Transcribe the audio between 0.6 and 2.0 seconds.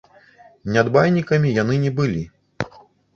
Нядбайнікамі яны не